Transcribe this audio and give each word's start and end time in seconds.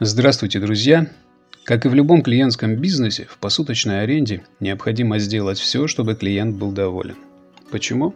Здравствуйте, 0.00 0.60
друзья! 0.60 1.10
Как 1.64 1.84
и 1.84 1.88
в 1.88 1.94
любом 1.94 2.22
клиентском 2.22 2.76
бизнесе, 2.76 3.26
в 3.28 3.36
посуточной 3.38 4.04
аренде 4.04 4.44
необходимо 4.60 5.18
сделать 5.18 5.58
все, 5.58 5.88
чтобы 5.88 6.14
клиент 6.14 6.54
был 6.54 6.70
доволен. 6.70 7.16
Почему? 7.72 8.14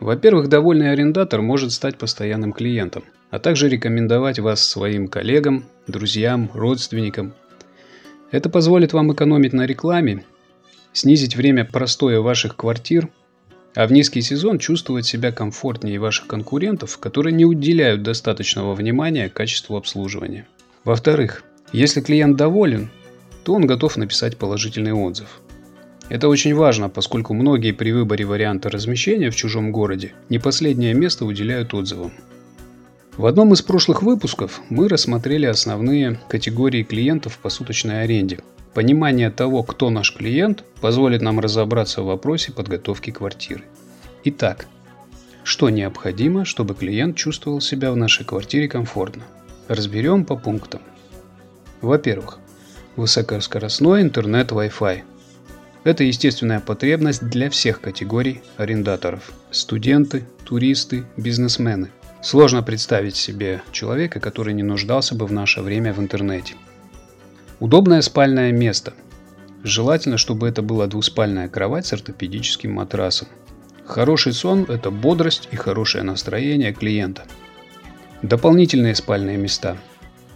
Во-первых, 0.00 0.50
довольный 0.50 0.92
арендатор 0.92 1.40
может 1.40 1.72
стать 1.72 1.96
постоянным 1.96 2.52
клиентом, 2.52 3.04
а 3.30 3.38
также 3.38 3.70
рекомендовать 3.70 4.38
вас 4.38 4.62
своим 4.62 5.08
коллегам, 5.08 5.64
друзьям, 5.86 6.50
родственникам. 6.52 7.32
Это 8.30 8.50
позволит 8.50 8.92
вам 8.92 9.10
экономить 9.10 9.54
на 9.54 9.64
рекламе, 9.64 10.24
снизить 10.92 11.36
время 11.36 11.64
простоя 11.64 12.20
ваших 12.20 12.54
квартир, 12.54 13.08
а 13.74 13.86
в 13.86 13.92
низкий 13.92 14.20
сезон 14.20 14.58
чувствовать 14.58 15.06
себя 15.06 15.32
комфортнее 15.32 16.00
ваших 16.00 16.26
конкурентов, 16.26 16.98
которые 16.98 17.32
не 17.32 17.46
уделяют 17.46 18.02
достаточного 18.02 18.74
внимания 18.74 19.30
качеству 19.30 19.78
обслуживания. 19.78 20.46
Во-вторых, 20.88 21.42
если 21.70 22.00
клиент 22.00 22.38
доволен, 22.38 22.88
то 23.44 23.52
он 23.52 23.66
готов 23.66 23.98
написать 23.98 24.38
положительный 24.38 24.94
отзыв. 24.94 25.42
Это 26.08 26.30
очень 26.30 26.54
важно, 26.54 26.88
поскольку 26.88 27.34
многие 27.34 27.72
при 27.72 27.92
выборе 27.92 28.24
варианта 28.24 28.70
размещения 28.70 29.30
в 29.30 29.36
чужом 29.36 29.70
городе 29.70 30.14
не 30.30 30.38
последнее 30.38 30.94
место 30.94 31.26
уделяют 31.26 31.74
отзывам. 31.74 32.10
В 33.18 33.26
одном 33.26 33.52
из 33.52 33.60
прошлых 33.60 34.02
выпусков 34.02 34.62
мы 34.70 34.88
рассмотрели 34.88 35.44
основные 35.44 36.18
категории 36.26 36.84
клиентов 36.84 37.34
в 37.34 37.38
посуточной 37.40 38.04
аренде. 38.04 38.38
Понимание 38.72 39.28
того, 39.28 39.64
кто 39.64 39.90
наш 39.90 40.16
клиент, 40.16 40.64
позволит 40.80 41.20
нам 41.20 41.38
разобраться 41.38 42.00
в 42.00 42.06
вопросе 42.06 42.50
подготовки 42.50 43.10
квартиры. 43.10 43.64
Итак, 44.24 44.64
что 45.44 45.68
необходимо, 45.68 46.46
чтобы 46.46 46.74
клиент 46.74 47.14
чувствовал 47.14 47.60
себя 47.60 47.92
в 47.92 47.96
нашей 47.98 48.24
квартире 48.24 48.68
комфортно? 48.68 49.24
Разберем 49.68 50.24
по 50.24 50.34
пунктам. 50.34 50.80
Во-первых, 51.82 52.38
высокоскоростной 52.96 54.00
интернет 54.00 54.50
Wi-Fi. 54.50 55.02
Это 55.84 56.04
естественная 56.04 56.60
потребность 56.60 57.22
для 57.28 57.50
всех 57.50 57.82
категорий 57.82 58.40
арендаторов. 58.56 59.30
Студенты, 59.50 60.24
туристы, 60.46 61.04
бизнесмены. 61.18 61.90
Сложно 62.22 62.62
представить 62.62 63.16
себе 63.16 63.60
человека, 63.70 64.20
который 64.20 64.54
не 64.54 64.62
нуждался 64.62 65.14
бы 65.14 65.26
в 65.26 65.32
наше 65.32 65.60
время 65.60 65.92
в 65.92 66.00
интернете. 66.00 66.54
Удобное 67.60 68.00
спальное 68.00 68.52
место. 68.52 68.94
Желательно, 69.64 70.16
чтобы 70.16 70.48
это 70.48 70.62
была 70.62 70.86
двуспальная 70.86 71.50
кровать 71.50 71.84
с 71.84 71.92
ортопедическим 71.92 72.72
матрасом. 72.72 73.28
Хороший 73.84 74.32
сон– 74.32 74.64
это 74.68 74.90
бодрость 74.90 75.48
и 75.50 75.56
хорошее 75.56 76.04
настроение 76.04 76.72
клиента– 76.72 77.24
Дополнительные 78.22 78.96
спальные 78.96 79.36
места. 79.36 79.76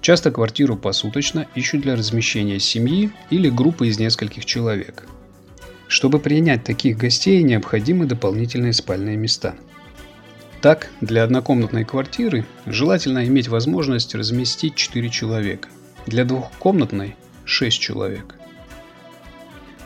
Часто 0.00 0.32
квартиру 0.32 0.76
посуточно 0.76 1.46
ищут 1.54 1.82
для 1.82 1.94
размещения 1.94 2.58
семьи 2.58 3.12
или 3.30 3.48
группы 3.48 3.86
из 3.86 4.00
нескольких 4.00 4.44
человек. 4.44 5.04
Чтобы 5.86 6.18
принять 6.18 6.64
таких 6.64 6.98
гостей, 6.98 7.40
необходимы 7.42 8.06
дополнительные 8.06 8.72
спальные 8.72 9.16
места. 9.16 9.54
Так, 10.60 10.90
для 11.00 11.22
однокомнатной 11.22 11.84
квартиры 11.84 12.44
желательно 12.66 13.24
иметь 13.26 13.46
возможность 13.46 14.12
разместить 14.16 14.74
4 14.74 15.08
человека. 15.08 15.68
Для 16.04 16.24
двухкомнатной– 16.24 17.14
6 17.44 17.80
человек. 17.80 18.34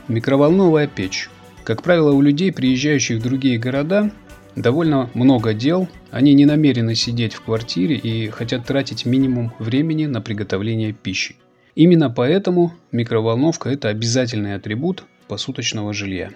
Микроволновая 0.08 0.86
печь. 0.86 1.28
Как 1.62 1.82
правило, 1.82 2.12
у 2.12 2.22
людей, 2.22 2.52
приезжающих 2.52 3.18
в 3.18 3.22
другие 3.22 3.58
города, 3.58 4.10
довольно 4.56 5.10
много 5.14 5.54
дел, 5.54 5.88
они 6.10 6.34
не 6.34 6.46
намерены 6.46 6.94
сидеть 6.94 7.34
в 7.34 7.42
квартире 7.42 7.96
и 7.96 8.28
хотят 8.28 8.66
тратить 8.66 9.06
минимум 9.06 9.52
времени 9.58 10.06
на 10.06 10.20
приготовление 10.20 10.92
пищи. 10.92 11.36
Именно 11.74 12.10
поэтому 12.10 12.74
микроволновка– 12.90 13.68
это 13.70 13.88
обязательный 13.88 14.54
атрибут 14.54 15.04
посуточного 15.28 15.94
жилья. 15.94 16.30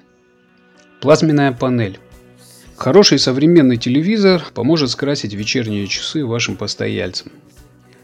Плазменная 1.01 1.53
панель. 1.53 1.99
Хороший 2.77 3.19
современный 3.19 3.77
телевизор 3.77 4.43
поможет 4.55 4.91
скрасить 4.91 5.35
вечерние 5.35 5.87
часы 5.87 6.25
вашим 6.25 6.57
постояльцам. 6.57 7.33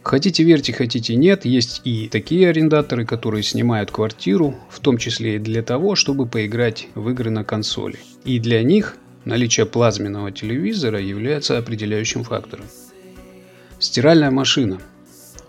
Хотите 0.03 0.43
верьте, 0.43 0.72
хотите 0.72 1.15
нет, 1.15 1.45
есть 1.45 1.81
и 1.84 2.09
такие 2.09 2.49
арендаторы, 2.49 3.06
которые 3.06 3.45
снимают 3.45 3.91
квартиру, 3.91 4.56
в 4.69 4.81
том 4.81 4.99
числе 4.99 5.37
и 5.37 5.39
для 5.39 5.62
того, 5.62 5.95
чтобы 5.95 6.27
поиграть 6.27 6.89
в 6.95 7.09
игры 7.11 7.31
на 7.31 7.45
консоли. 7.45 7.99
И 8.25 8.41
для 8.41 8.62
них 8.62 8.97
Наличие 9.25 9.66
плазменного 9.66 10.33
телевизора 10.33 11.00
является 11.00 11.56
определяющим 11.56 12.25
фактором. 12.25 12.65
Стиральная 13.78 14.31
машина. 14.31 14.81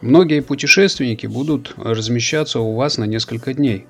Многие 0.02 0.42
путешественники 0.42 1.28
будут 1.28 1.74
размещаться 1.78 2.60
у 2.60 2.76
вас 2.76 2.98
на 2.98 3.06
несколько 3.06 3.54
дней. 3.54 3.86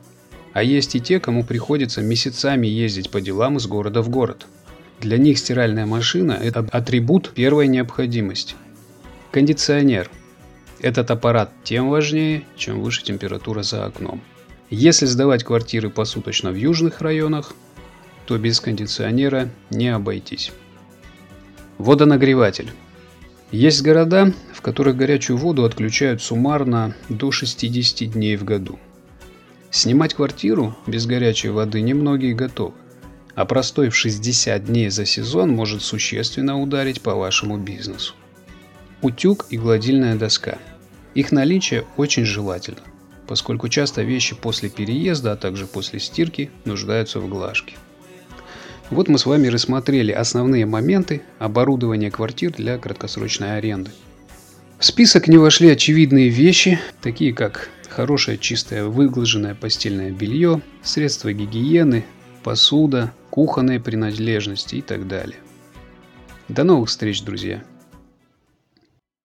А 0.54 0.64
есть 0.64 0.96
и 0.96 1.02
те, 1.02 1.20
кому 1.20 1.44
приходится 1.44 2.02
месяцами 2.02 2.68
ездить 2.68 3.10
по 3.10 3.20
делам 3.20 3.58
из 3.58 3.68
города 3.68 4.02
в 4.02 4.10
город. 4.10 4.46
Для 5.02 5.18
них 5.18 5.38
стиральная 5.40 5.86
машина– 5.86 6.34
это 6.42 6.60
атрибут 6.72 7.32
первой 7.34 7.68
необходимости. 7.68 8.56
Кондиционер. 9.32 10.10
Этот 10.80 11.12
аппарат 11.12 11.52
тем 11.64 11.90
важнее, 11.90 12.44
чем 12.56 12.82
выше 12.82 13.04
температура 13.04 13.64
за 13.64 13.86
окном. 13.86 14.22
Если 14.70 15.06
сдавать 15.06 15.44
квартиры 15.44 15.90
посуточно 15.90 16.52
в 16.52 16.56
южных 16.56 17.02
районах, 17.02 17.54
то 18.26 18.38
без 18.38 18.60
кондиционера 18.60 19.50
не 19.70 19.90
обойтись. 19.90 20.52
Водонагреватель. 21.78 22.72
Есть 23.52 23.84
города, 23.84 24.34
в 24.54 24.62
которых 24.62 24.96
горячую 24.96 25.38
воду 25.38 25.64
отключают 25.66 26.22
суммарно 26.22 26.96
до 27.10 27.32
60 27.32 28.12
дней 28.12 28.36
в 28.36 28.44
году. 28.44 28.80
Снимать 29.70 30.14
квартиру 30.14 30.76
без 30.88 31.06
горячей 31.06 31.50
воды 31.50 31.82
немногие 31.82 32.34
готовы, 32.34 32.74
а 33.36 33.46
простой 33.46 33.90
в 33.90 33.96
60 33.96 34.66
дней 34.66 34.90
за 34.90 35.06
сезон 35.06 35.50
может 35.52 35.82
существенно 35.82 36.62
ударить 36.62 37.02
по 37.02 37.16
вашему 37.16 37.58
бизнесу. 37.58 38.14
Утюг 39.02 39.48
и 39.50 39.58
гладильная 39.58 40.16
доска. 40.16 40.58
Их 41.14 41.32
наличие 41.32 41.86
очень 41.98 42.26
желательно, 42.26 42.82
поскольку 43.28 43.68
часто 43.68 44.04
вещи 44.04 44.36
после 44.36 44.70
переезда, 44.70 45.34
а 45.34 45.36
также 45.36 45.68
после 45.68 46.00
стирки 46.00 46.50
нуждаются 46.66 47.20
в 47.20 47.28
глажке. 47.28 47.76
Вот 48.94 49.08
мы 49.08 49.18
с 49.18 49.26
вами 49.26 49.48
рассмотрели 49.48 50.12
основные 50.12 50.68
моменты 50.68 51.24
оборудования 51.40 52.12
квартир 52.12 52.52
для 52.52 52.78
краткосрочной 52.78 53.58
аренды. 53.58 53.90
В 54.78 54.86
список 54.86 55.28
не 55.28 55.40
вошли 55.40 55.70
очевидные 55.70 56.30
вещи, 56.30 56.80
такие 57.02 57.34
как 57.34 57.70
хорошее 57.90 58.38
чистое 58.38 58.86
выглаженное 58.86 59.56
постельное 59.56 60.12
белье, 60.12 60.62
средства 60.84 61.34
гигиены, 61.34 62.06
посуда, 62.44 63.12
кухонные 63.32 63.80
принадлежности 63.80 64.76
и 64.76 64.82
так 64.84 65.08
далее. 65.08 65.38
До 66.48 66.64
новых 66.64 66.90
встреч, 66.90 67.24
друзья! 67.24 67.64